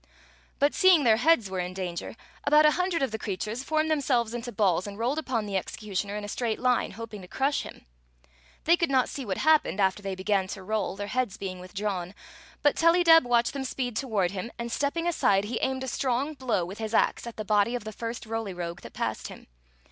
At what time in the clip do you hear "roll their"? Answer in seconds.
10.63-11.05